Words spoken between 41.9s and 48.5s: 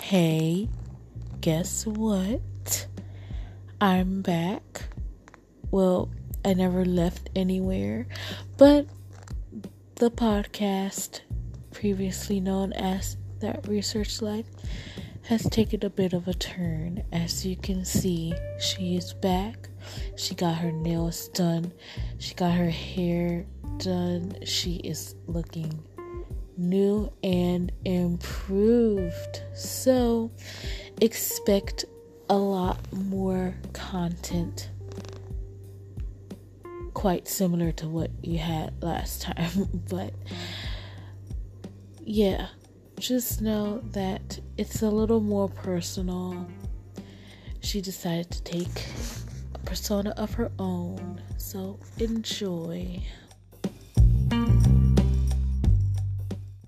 yeah, just know that it's a little more personal. She decided to